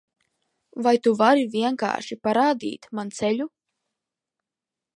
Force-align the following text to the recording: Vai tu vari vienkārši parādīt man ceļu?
Vai 0.85 0.93
tu 1.07 1.11
vari 1.19 1.43
vienkārši 1.55 2.17
parādīt 2.29 2.89
man 3.01 3.13
ceļu? 3.19 3.47